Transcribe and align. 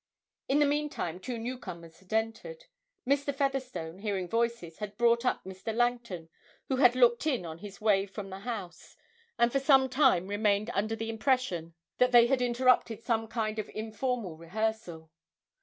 In 0.49 0.57
the 0.57 0.65
meantime 0.65 1.19
two 1.19 1.37
newcomers 1.37 1.99
had 1.99 2.11
entered. 2.11 2.65
Mr. 3.05 3.31
Featherstone, 3.35 3.99
hearing 3.99 4.27
voices, 4.27 4.79
had 4.79 4.97
brought 4.97 5.25
up 5.25 5.43
Mr. 5.43 5.75
Langton, 5.75 6.27
who 6.69 6.77
had 6.77 6.95
'looked 6.95 7.27
in' 7.27 7.45
on 7.45 7.59
his 7.59 7.79
way 7.79 8.07
from 8.07 8.31
the 8.31 8.39
House, 8.39 8.97
and 9.37 9.51
for 9.51 9.59
some 9.59 9.87
time 9.89 10.25
remained 10.27 10.71
under 10.73 10.95
the 10.95 11.11
impression 11.11 11.75
that 11.99 12.11
they 12.11 12.25
had 12.25 12.41
interrupted 12.41 12.99
some 13.03 13.27
kind 13.27 13.59
of 13.59 13.69
informal 13.75 14.35
rehearsal. 14.35 15.11